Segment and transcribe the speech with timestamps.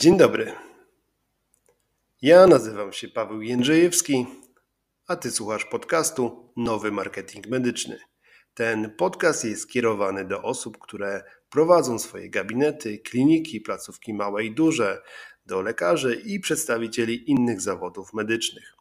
[0.00, 0.52] Dzień dobry.
[2.22, 4.26] Ja nazywam się Paweł Jędrzejewski,
[5.06, 7.98] a ty słuchasz podcastu Nowy Marketing Medyczny.
[8.54, 15.02] Ten podcast jest skierowany do osób, które prowadzą swoje gabinety, kliniki, placówki małe i duże,
[15.46, 18.72] do lekarzy i przedstawicieli innych zawodów medycznych.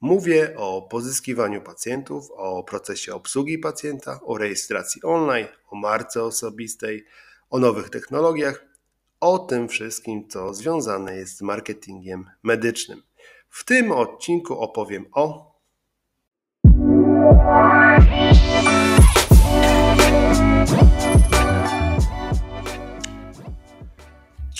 [0.00, 7.04] Mówię o pozyskiwaniu pacjentów, o procesie obsługi pacjenta, o rejestracji online, o marce osobistej,
[7.50, 8.73] o nowych technologiach
[9.20, 13.02] o tym wszystkim, co związane jest z marketingiem medycznym.
[13.48, 15.54] W tym odcinku opowiem o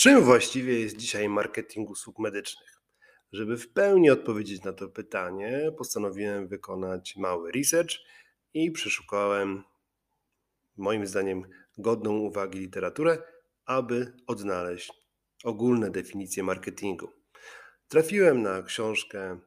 [0.05, 2.83] czym właściwie jest dzisiaj marketing usług medycznych.
[3.33, 7.95] Żeby w pełni odpowiedzieć na to pytanie, postanowiłem wykonać mały research
[8.55, 9.65] i przeszukałem,
[10.77, 11.43] moim zdaniem,
[11.79, 13.19] godną uwagi literaturę
[13.67, 14.93] aby odnaleźć
[15.45, 17.09] ogólne definicje marketingu.
[17.89, 19.41] Trafiłem na książkę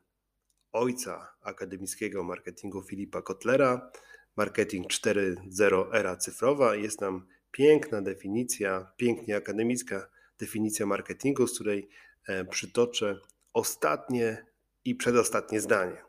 [0.72, 3.92] ojca akademickiego marketingu Filipa Kotlera,
[4.38, 6.76] Marketing 4.0 Era Cyfrowa.
[6.76, 10.10] Jest tam piękna definicja, pięknie akademicka
[10.40, 11.90] definicja marketingu, z której
[12.28, 13.20] e, przytoczę
[13.54, 14.46] ostatnie
[14.86, 16.04] i przedostatnie zdanie.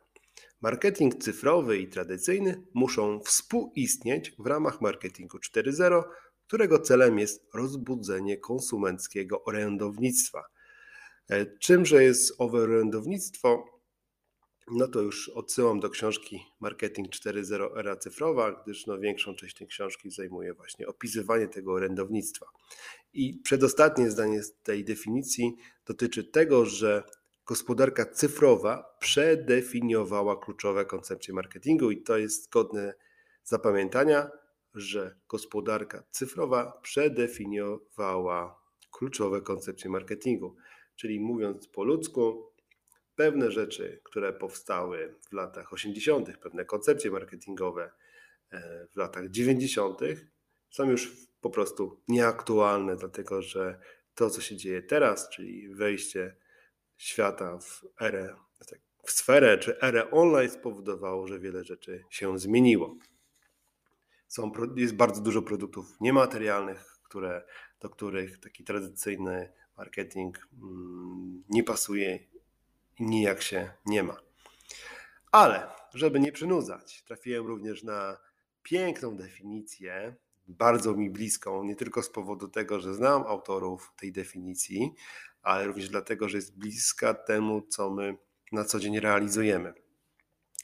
[0.61, 6.03] Marketing cyfrowy i tradycyjny muszą współistnieć w ramach marketingu 4.0
[6.49, 10.45] którego celem jest rozbudzenie konsumenckiego orędownictwa.
[11.31, 13.65] E, czymże jest owe orędownictwo?
[14.71, 19.67] No to już odsyłam do książki Marketing 4.0 Era Cyfrowa, gdyż no większą część tej
[19.67, 22.47] książki zajmuje właśnie opisywanie tego orędownictwa.
[23.13, 27.03] I przedostatnie zdanie z tej definicji dotyczy tego, że
[27.47, 32.95] gospodarka cyfrowa przedefiniowała kluczowe koncepcje marketingu i to jest godne
[33.45, 34.31] zapamiętania
[34.75, 40.57] że gospodarka cyfrowa przedefiniowała kluczowe koncepcje marketingu.
[40.97, 42.53] Czyli mówiąc po ludzku,
[43.15, 47.91] pewne rzeczy, które powstały w latach 80., pewne koncepcje marketingowe
[48.51, 50.01] e, w latach 90.,
[50.71, 53.81] są już po prostu nieaktualne, dlatego że
[54.15, 56.37] to, co się dzieje teraz, czyli wejście
[56.97, 58.35] świata w erę,
[59.05, 62.97] w sferę czy erę online, spowodowało, że wiele rzeczy się zmieniło.
[64.29, 67.45] Są, jest bardzo dużo produktów niematerialnych, które,
[67.81, 72.19] do których taki tradycyjny marketing mm, nie pasuje
[72.99, 74.17] i nijak się nie ma.
[75.33, 78.17] Ale, żeby nie przynudzać, trafiłem również na
[78.63, 80.17] piękną definicję,
[80.49, 84.95] bardzo mi bliską, nie tylko z powodu tego, że znam autorów tej definicji,
[85.43, 88.17] ale również dlatego, że jest bliska temu, co my
[88.53, 89.75] na co dzień realizujemy.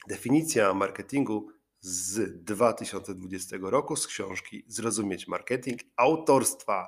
[0.07, 1.51] Definicja marketingu
[1.87, 6.87] z 2020 roku z książki Zrozumieć Marketing autorstwa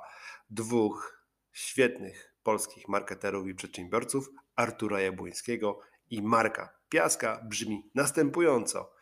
[0.50, 8.92] dwóch świetnych polskich marketerów i przedsiębiorców Artura Jabłońskiego i Marka Piaska brzmi następująco.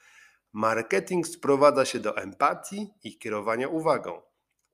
[0.52, 4.22] Marketing sprowadza się do empatii i kierowania uwagą.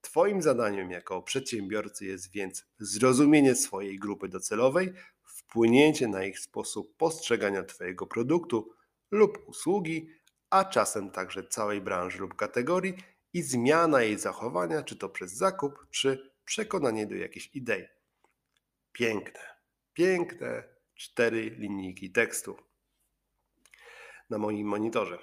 [0.01, 7.63] Twoim zadaniem jako przedsiębiorcy jest więc zrozumienie swojej grupy docelowej, wpłynięcie na ich sposób postrzegania
[7.63, 8.69] Twojego produktu
[9.11, 10.09] lub usługi,
[10.53, 12.97] a czasem także całej branży lub kategorii
[13.33, 17.87] i zmiana jej zachowania, czy to przez zakup, czy przekonanie do jakiejś idei.
[18.91, 19.39] Piękne,
[19.93, 20.63] piękne
[20.95, 22.57] cztery linijki tekstu
[24.29, 25.19] na moim monitorze.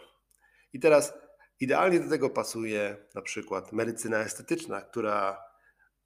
[0.72, 1.12] I teraz
[1.60, 5.44] idealnie do tego pasuje na przykład medycyna estetyczna, która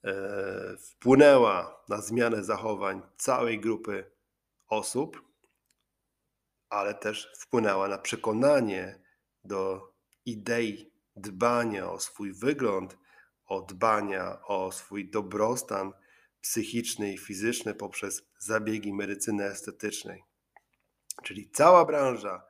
[0.05, 4.11] e, wpłynęła na zmianę zachowań całej grupy
[4.69, 5.23] osób,
[6.69, 9.04] ale też wpłynęła na przekonanie
[9.44, 9.93] do
[10.27, 12.99] idei dbania o swój wygląd,
[13.47, 15.93] o dbania o swój dobrostan
[16.41, 20.25] psychiczny i fizyczny poprzez zabiegi medycyny estetycznej.
[21.22, 22.44] Czyli cała branża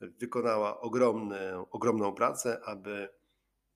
[0.00, 3.08] wykonała ogromny, ogromną pracę, aby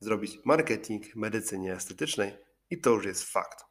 [0.00, 2.36] zrobić marketing medycynie estetycznej
[2.70, 3.64] i to już jest fakt.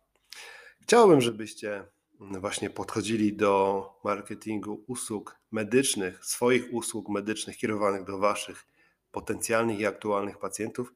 [0.82, 1.88] Chciałbym, żebyście
[2.20, 8.66] właśnie podchodzili do marketingu usług medycznych, swoich usług medycznych kierowanych do Waszych
[9.12, 10.94] potencjalnych i aktualnych pacjentów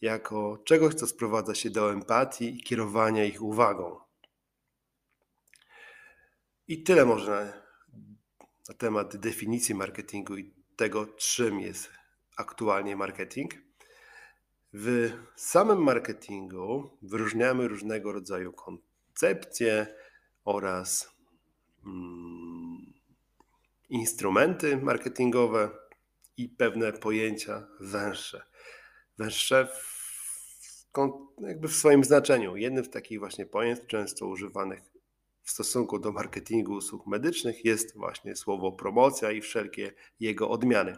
[0.00, 4.00] jako czegoś, co sprowadza się do empatii i kierowania ich uwagą.
[6.68, 7.52] I tyle można
[8.68, 11.90] na temat definicji marketingu i tego, czym jest
[12.36, 13.54] aktualnie marketing.
[14.72, 19.94] W samym marketingu wyróżniamy różnego rodzaju koncepcje
[20.44, 21.14] oraz
[21.86, 22.92] mm,
[23.88, 25.70] instrumenty marketingowe
[26.36, 28.42] i pewne pojęcia węższe.
[29.18, 30.10] Węższe w,
[31.40, 32.56] jakby w swoim znaczeniu.
[32.56, 34.80] Jednym z takich właśnie pojęć często używanych
[35.42, 40.96] w stosunku do marketingu usług medycznych jest właśnie słowo promocja i wszelkie jego odmiany.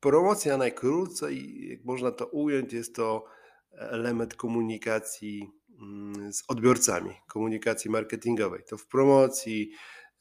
[0.00, 3.24] Promocja najkrócej, jak można to ująć, jest to
[3.70, 5.50] element komunikacji
[5.80, 8.62] mm, z odbiorcami, komunikacji marketingowej.
[8.64, 9.70] To w promocji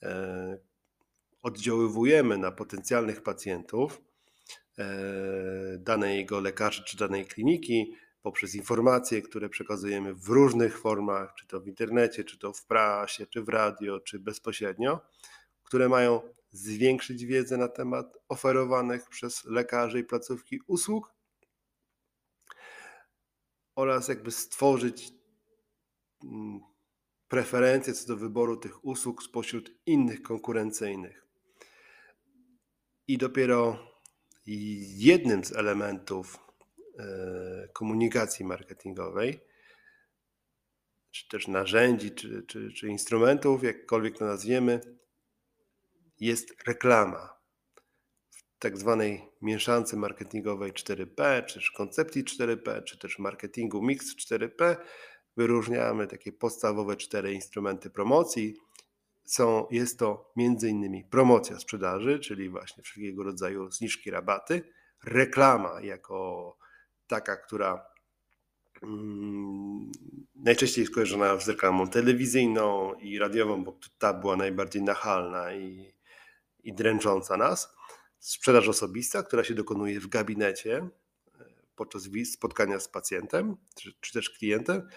[0.04, 0.58] e,
[1.42, 4.02] oddziaływujemy na potencjalnych pacjentów
[4.80, 4.86] e,
[5.80, 11.68] danego lekarza czy danej kliniki poprzez informacje, które przekazujemy w różnych formach, czy to w
[11.68, 15.00] internecie, czy to w prasie, czy w radio, czy bezpośrednio,
[15.64, 16.22] które mają
[16.52, 21.14] zwiększyć wiedzę na temat oferowanych przez lekarzy i placówki usług
[23.76, 25.12] oraz jakby stworzyć
[26.24, 26.60] mm,
[27.28, 31.31] preferencje co do wyboru tych usług spośród innych konkurencyjnych.
[33.12, 33.78] I dopiero
[34.98, 36.40] jednym z elementów
[37.00, 39.40] e, komunikacji marketingowej,
[41.12, 44.82] czy też narzędzi, czy, czy, czy instrumentów, jakkolwiek to nazwiemy,
[46.20, 47.38] jest reklama.
[48.60, 54.76] Tak zwanej mieszance marketingowej 4P, czy też koncepcji 4P, czy też marketingu mix 4P
[55.38, 58.58] wyróżniamy takie podstawowe cztery instrumenty promocji.
[59.32, 61.10] Są, jest to m.in.
[61.10, 64.62] promocja sprzedaży, czyli właśnie wszelkiego rodzaju zniżki, rabaty,
[65.04, 66.58] reklama jako
[67.08, 67.86] taka, która
[68.84, 69.92] mm,
[70.36, 75.94] najczęściej jest kojarzona z reklamą telewizyjną i radiową, bo ta była najbardziej nachalna i
[76.64, 77.76] i dręcząca nas.
[78.20, 80.90] Sprzedaż osobista, która się dokonuje w gabinecie e,
[81.76, 82.04] podczas
[82.34, 84.88] spotkania z pacjentem czy, czy też klientem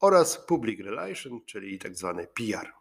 [0.00, 2.79] oraz public relation, czyli tak zwany PR.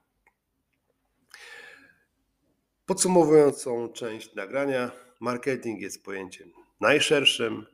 [2.90, 7.66] Podsumowując tą część nagrania, marketing jest pojęciem najszerszym.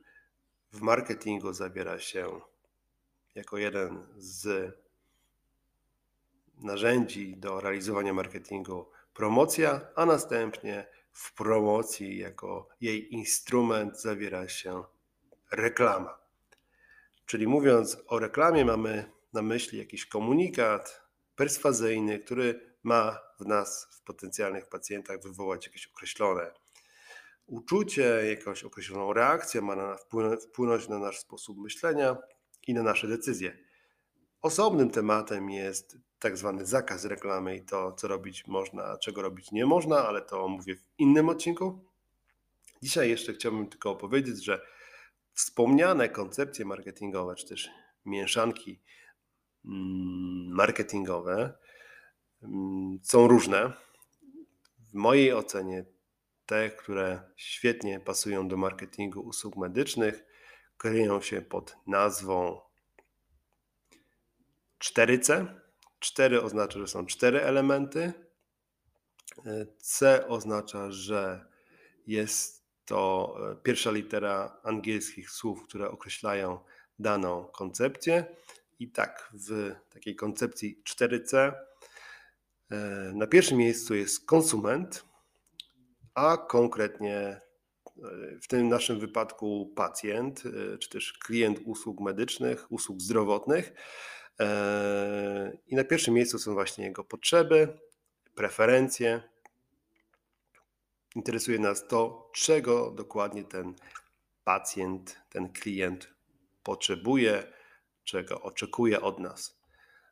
[0.72, 2.40] W marketingu zawiera się
[3.34, 4.72] jako jeden z
[6.58, 14.84] narzędzi do realizowania marketingu promocja, a następnie w promocji jako jej instrument zawiera się
[15.52, 16.18] reklama.
[17.26, 21.05] Czyli mówiąc o reklamie, mamy na myśli jakiś komunikat
[21.36, 26.50] perswazyjny, który ma w nas, w potencjalnych pacjentach, wywołać jakieś określone
[27.46, 29.96] uczucie, jakąś określoną reakcję, ma na,
[30.40, 32.16] wpłynąć na nasz sposób myślenia
[32.66, 33.58] i na nasze decyzje.
[34.42, 39.52] Osobnym tematem jest tak zwany zakaz reklamy i to, co robić można, a czego robić
[39.52, 41.84] nie można, ale to mówię w innym odcinku.
[42.82, 44.60] Dzisiaj jeszcze chciałbym tylko opowiedzieć, że
[45.32, 47.70] wspomniane koncepcje marketingowe, czy też
[48.04, 48.80] mieszanki
[49.64, 50.15] mm,
[50.56, 51.58] marketingowe
[52.42, 53.72] mm, są różne.
[54.78, 55.84] W mojej ocenie
[56.46, 60.24] te, które świetnie pasują do marketingu usług medycznych,
[60.78, 62.60] kryją się pod nazwą
[64.84, 65.46] 4C.
[65.98, 68.12] 4 oznacza, że są cztery elementy.
[69.78, 71.46] C oznacza, że
[72.06, 76.58] jest to e, pierwsza litera angielskich słów, które określają
[76.98, 78.36] daną koncepcję.
[78.78, 81.52] I tak, w takiej koncepcji 4C e,
[83.14, 85.04] na pierwszym miejscu jest konsument,
[86.14, 87.40] a konkretnie e,
[88.42, 90.42] w tym naszym wypadku pacjent,
[90.80, 93.72] czy też klient usług medycznych, usług zdrowotnych.
[95.66, 97.78] I na pierwszym miejscu są właśnie jego potrzeby,
[98.34, 99.22] preferencje.
[101.14, 103.74] Interesuje nas to, czego dokładnie ten
[104.44, 106.14] pacjent, ten klient
[106.62, 107.52] potrzebuje,
[108.06, 109.60] czego oczekuje od nas.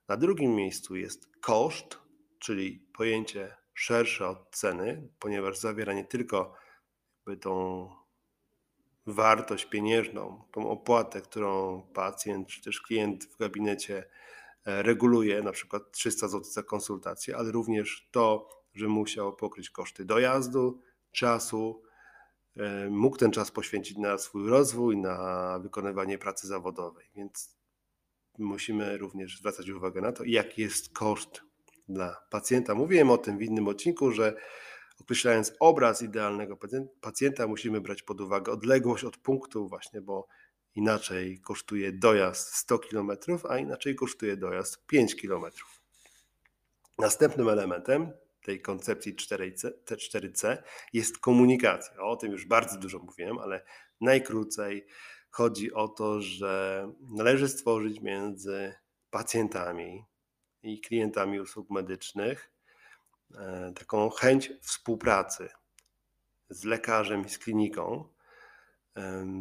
[0.08, 1.98] Na drugim miejscu jest koszt,
[2.38, 6.54] czyli pojęcie szersze od ceny, ponieważ zawiera nie tylko
[7.40, 7.88] tą
[9.06, 14.08] wartość pieniężną, tą opłatę, którą pacjent czy też klient w gabinecie
[14.64, 20.04] e, reguluje, na przykład 300 zł za konsultację, ale również to, że musiał pokryć koszty
[20.04, 20.80] dojazdu,
[21.12, 21.82] czasu,
[22.56, 27.06] e, mógł ten czas poświęcić na swój rozwój, na wykonywanie pracy zawodowej.
[27.16, 27.56] Więc
[28.38, 31.42] musimy również zwracać uwagę na to, jaki jest koszt
[31.88, 32.74] dla pacjenta.
[32.74, 34.34] Mówiłem o tym w innym odcinku, że
[35.00, 36.58] określając obraz idealnego
[37.00, 40.26] pacjenta, musimy brać pod uwagę odległość od punktu, właśnie, bo
[40.74, 43.10] inaczej kosztuje dojazd 100 km,
[43.48, 45.44] a inaczej kosztuje dojazd 5 km.
[46.98, 48.12] Następnym elementem
[48.42, 50.56] tej koncepcji 4C, T4C
[50.92, 52.00] jest komunikacja.
[52.00, 53.64] O tym już bardzo dużo mówiłem, ale
[54.00, 54.86] najkrócej
[55.34, 58.74] chodzi o to, że należy stworzyć między
[59.10, 60.04] pacjentami
[60.62, 62.54] i klientami usług medycznych
[63.38, 65.48] E, taką chęć współpracy
[66.50, 68.08] z lekarzem i z kliniką,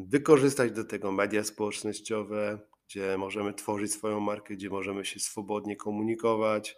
[0.05, 6.77] wykorzystać do tego media społecznościowe, gdzie możemy tworzyć swoją markę, gdzie możemy się swobodnie komunikować,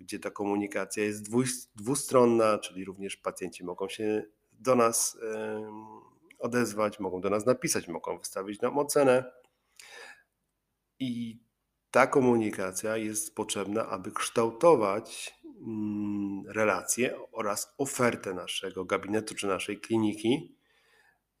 [0.00, 1.30] gdzie ta komunikacja jest
[1.74, 4.22] dwustronna, czyli również pacjenci mogą się
[4.52, 5.18] do nas
[6.38, 9.32] odezwać, mogą do nas napisać, mogą wystawić nam ocenę.
[10.98, 11.40] I
[11.90, 15.34] ta komunikacja jest potrzebna, aby kształtować
[15.66, 20.56] mm, relacje oraz ofertę naszego gabinetu czy naszej kliniki,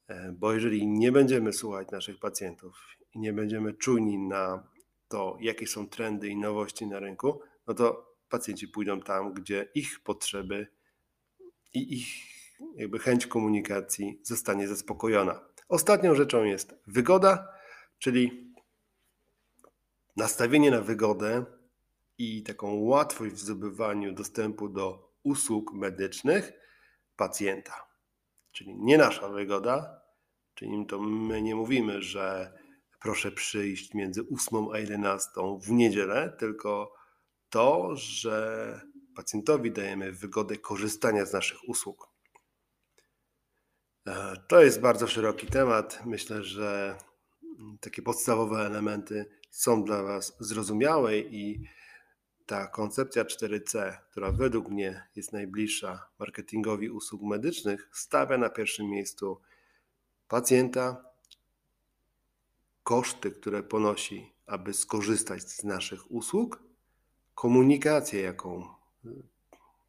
[0.08, 4.68] e, bo jeżeli nie będziemy słuchać naszych pacjentów i nie będziemy czujni na
[5.08, 10.00] to, jakie są trendy i nowości na rynku, no to pacjenci pójdą tam, gdzie ich
[10.00, 10.66] potrzeby
[11.74, 12.35] i ich
[12.76, 15.40] jakby chęć komunikacji zostanie zaspokojona.
[15.68, 17.48] Ostatnią rzeczą jest wygoda,
[17.98, 18.54] czyli
[20.16, 21.44] nastawienie na wygodę
[22.18, 26.52] i taką łatwość w zdobywaniu dostępu do usług medycznych
[27.16, 27.86] pacjenta.
[28.52, 30.02] Czyli nie nasza wygoda,
[30.54, 32.52] czyli to my nie mówimy, że
[33.00, 36.92] proszę przyjść między 8 a 11 w niedzielę, tylko
[37.50, 38.80] to, że
[39.16, 42.15] pacjentowi dajemy wygodę korzystania z naszych usług.
[44.06, 46.02] E, to jest bardzo szeroki temat.
[46.04, 46.98] Myślę, że
[47.80, 51.62] takie podstawowe elementy są dla Was zrozumiałe i
[52.46, 59.40] ta koncepcja 4C, która według mnie jest najbliższa marketingowi usług medycznych, stawia na pierwszym miejscu
[60.28, 61.04] pacjenta,
[62.82, 66.62] koszty, które ponosi, aby skorzystać z naszych usług,
[67.34, 68.68] komunikację, jaką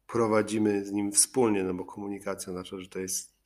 [0.06, 3.37] prowadzimy z nim wspólnie, no bo komunikacja oznacza, że to jest e,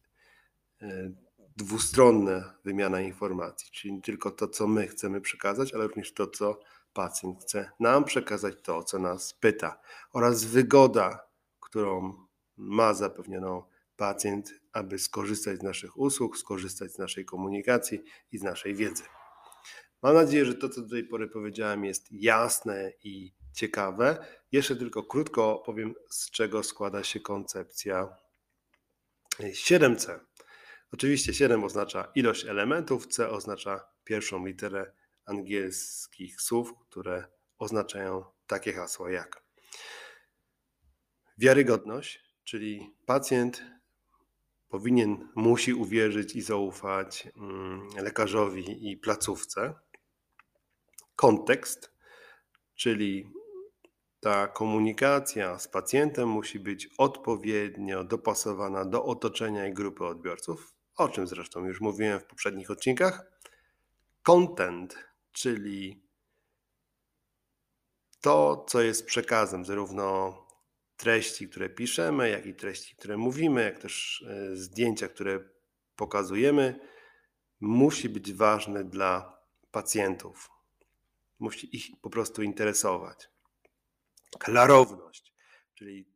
[1.56, 6.60] dwustronna wymiana informacji, czyli nie tylko to, co my chcemy przekazać, ale również to, co
[6.92, 9.80] pacjent chce nam przekazać, to, co nas pyta,
[10.12, 11.26] oraz wygoda,
[11.60, 12.14] którą
[12.56, 13.62] ma zapewnioną
[13.96, 19.02] pacjent, aby skorzystać z naszych usług, skorzystać z naszej komunikacji i z naszej wiedzy.
[20.02, 24.26] Mam nadzieję, że to, co do tej pory powiedziałem, jest jasne i ciekawe.
[24.52, 28.16] Jeszcze tylko krótko powiem, z czego składa się koncepcja
[29.40, 30.18] 7C.
[30.92, 34.92] Oczywiście 7 oznacza ilość elementów, C oznacza pierwszą literę
[35.24, 37.24] angielskich słów, które
[37.58, 39.42] oznaczają takie hasła jak
[41.38, 43.62] wiarygodność, czyli pacjent
[44.68, 49.74] powinien, musi uwierzyć i zaufać mm, lekarzowi i placówce.
[51.16, 51.92] Kontekst,
[52.74, 53.32] czyli
[54.20, 61.26] ta komunikacja z pacjentem musi być odpowiednio dopasowana do otoczenia i grupy odbiorców, o czym
[61.26, 63.32] zresztą już mówiłem w poprzednich odcinkach.
[64.22, 64.98] Content,
[65.32, 66.02] czyli
[68.20, 70.38] to, co jest przekazem, zarówno
[70.96, 75.40] treści, które piszemy, jak i treści, które mówimy, jak też e, zdjęcia, które
[75.96, 76.80] pokazujemy,
[77.60, 79.38] musi być ważne dla
[79.70, 80.50] pacjentów.
[81.38, 83.28] Musi ich po prostu interesować.
[84.38, 85.34] Klarowność,
[85.74, 86.08] czyli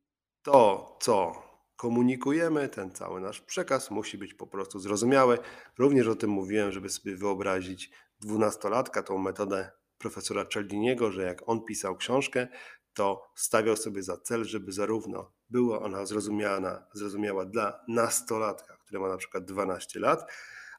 [0.42, 1.45] to, co
[1.76, 5.38] komunikujemy, ten cały nasz przekaz musi być po prostu zrozumiały.
[5.78, 7.90] Również o tym mówiłem, żeby sobie wyobrazić
[8.20, 12.48] dwunastolatka, tą metodę profesora Cialdiniego, że jak on pisał książkę,
[12.94, 19.08] to stawiał sobie za cel, żeby zarówno była ona zrozumiana, zrozumiała dla nastolatka, który ma
[19.08, 20.32] na przykład 12 lat,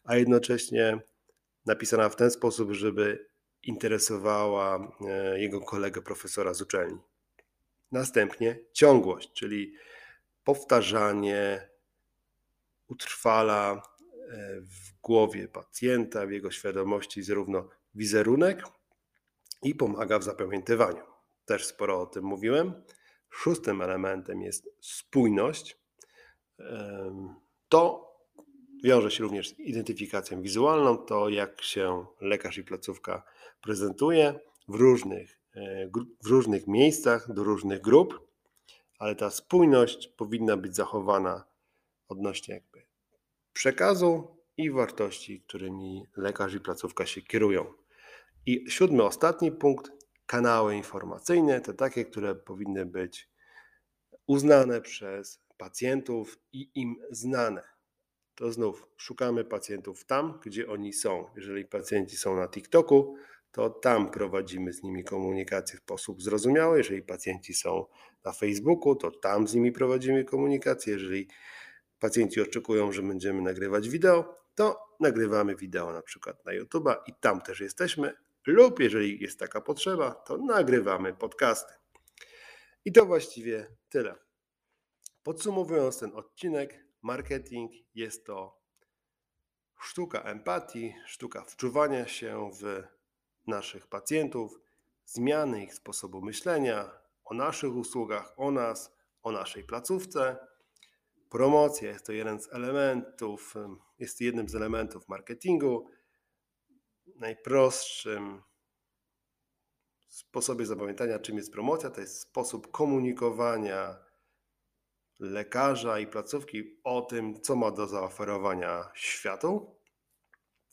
[0.03, 0.99] a jednocześnie
[1.65, 3.29] napisana w ten sposób, żeby
[3.63, 6.99] interesowała e, jego kolegę profesora z uczelni.
[7.91, 9.73] Następnie ciągłość, czyli
[10.47, 11.69] powtarzanie
[12.87, 13.81] utrwala e,
[14.61, 18.63] w głowie pacjenta, w jego świadomości zarówno wizerunek
[19.63, 21.03] i pomaga w zapamiętywaniu.
[21.45, 22.83] Też sporo o tym mówiłem.
[23.29, 25.77] Szóstym elementem jest spójność.
[27.69, 28.13] To
[28.83, 33.23] wiąże się również z identyfikacją wizualną, to jak się lekarz i placówka
[33.61, 35.89] prezentuje w różnych, e,
[36.23, 38.26] w różnych miejscach, do różnych grup
[38.97, 41.43] ale ta spójność powinna być zachowana
[42.07, 42.85] odnośnie jakby
[43.53, 47.73] przekazu i wartości, którymi lekarz i placówka się kierują.
[48.45, 49.91] I siódmy, ostatni punkt,
[50.25, 53.29] kanały informacyjne, to takie, które powinny być
[54.27, 57.63] uznane przez pacjentów i im znane.
[58.35, 61.25] To znów szukamy pacjentów tam, gdzie oni są.
[61.35, 63.15] Jeżeli pacjenci są na TikToku,
[63.57, 66.77] to tam prowadzimy z nimi komunikację w sposób zrozumiały.
[66.77, 67.85] Jeżeli pacjenci są
[68.23, 70.93] na Facebooku, to tam z nimi prowadzimy komunikację.
[70.93, 71.27] Jeżeli
[71.99, 77.41] pacjenci oczekują, że będziemy nagrywać wideo, to nagrywamy wideo na przykład na YouTube'a i tam
[77.41, 78.13] też jesteśmy.
[78.47, 81.73] Lub jeżeli jest taka potrzeba, to nagrywamy podcasty.
[82.85, 84.15] I to właściwie tyle.
[85.23, 88.61] Podsumowując ten odcinek, marketing jest to
[89.81, 92.96] sztuka empatii, sztuka wczuwania się w
[93.47, 94.59] naszych pacjentów,
[95.05, 96.91] zmiany ich sposobu myślenia,
[97.25, 100.37] o naszych usługach, o nas, o naszej placówce.
[101.29, 103.55] Promocja jest to jeden z elementów,
[103.99, 105.87] jest jednym z elementów marketingu.
[107.15, 108.43] Najprostszym
[110.07, 114.07] sposobie zapamiętania, czym jest promocja, to jest sposób komunikowania
[115.19, 119.76] lekarza i placówki o tym, co ma do zaoferowania światu.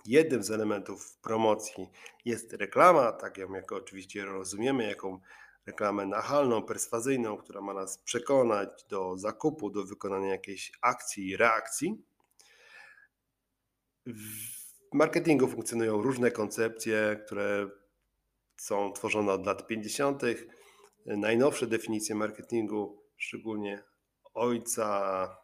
[0.04, 1.88] Jednym z elementów promocji
[2.24, 5.20] jest reklama, tak ją jako oczywiście rozumiemy, jaką
[5.66, 12.04] reklamę nachalną, perswazyjną, która ma nas przekonać do zakupu, do wykonania jakiejś akcji, reakcji.
[14.06, 17.68] W marketingu funkcjonują różne koncepcje, które
[18.56, 20.22] są tworzone od lat 50.
[21.06, 23.84] Najnowsze definicje marketingu, szczególnie
[24.34, 25.43] ojca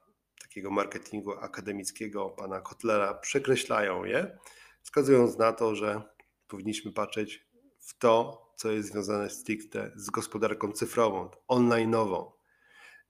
[0.51, 4.39] takiego marketingu akademickiego, pana Kotlera, przekreślają je,
[4.83, 6.03] wskazując na to, że
[6.49, 12.33] powinniśmy patrzeć w to, co jest związane stricte z gospodarką cyfrową, online'ową.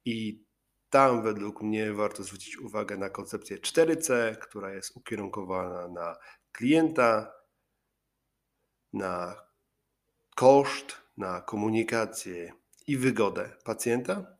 [0.05, 0.45] I
[0.91, 6.17] tam według mnie warto zwrócić uwagę na koncepcję 4C, która jest ukierunkowana na
[6.53, 7.33] klienta,
[8.93, 9.43] na
[10.37, 12.53] koszt, na komunikację
[12.87, 14.37] i wygodę pacjenta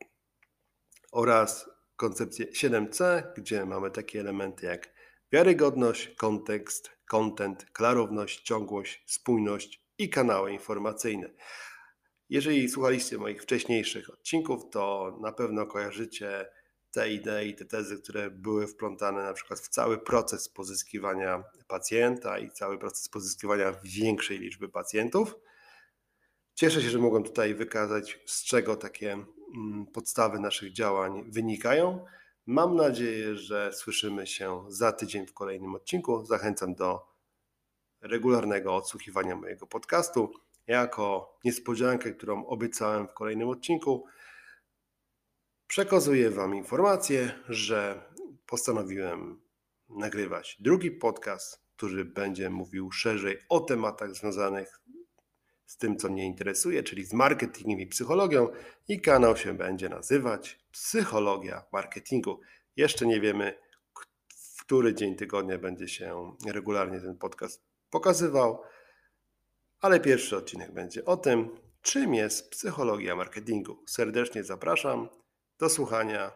[1.11, 1.70] oraz
[2.01, 4.93] koncepcję 7C, gdzie mamy takie elementy jak
[5.31, 11.29] wiarygodność, kontekst, content, klarowność, ciągłość, spójność i kanały informacyjne.
[12.29, 16.49] Jeżeli słuchaliście moich wcześniejszych odcinków, to na pewno kojarzycie
[16.91, 22.39] te idee i te tezy, które były wplątane na przykład w cały proces pozyskiwania pacjenta
[22.39, 25.35] i cały proces pozyskiwania większej liczby pacjentów.
[26.55, 29.25] Cieszę się, że mogłem tutaj wykazać, z czego takie
[29.93, 32.05] podstawy naszych działań wynikają.
[32.45, 36.25] Mam nadzieję, że słyszymy się za tydzień w kolejnym odcinku.
[36.25, 37.07] Zachęcam do
[38.01, 40.33] regularnego odsłuchiwania mojego podcastu.
[40.67, 44.05] Jako niespodziankę, którą obiecałem w kolejnym odcinku,
[45.67, 48.03] przekazuję Wam informację, że
[48.45, 49.41] postanowiłem
[49.89, 54.80] nagrywać drugi podcast, który będzie mówił szerzej o tematach związanych
[55.71, 58.49] z tym, co mnie interesuje, czyli z marketingiem i psychologią,
[58.87, 62.39] i kanał się będzie nazywać Psychologia Marketingu.
[62.75, 63.57] Jeszcze nie wiemy,
[64.57, 68.61] w który dzień tygodnia będzie się regularnie ten podcast pokazywał,
[69.81, 71.49] ale pierwszy odcinek będzie o tym,
[71.81, 73.83] czym jest psychologia marketingu.
[73.87, 75.09] Serdecznie zapraszam
[75.59, 76.31] do słuchania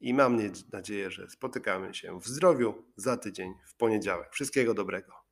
[0.00, 0.38] i mam
[0.72, 4.32] nadzieję, że spotykamy się w zdrowiu za tydzień w poniedziałek.
[4.32, 5.23] Wszystkiego dobrego.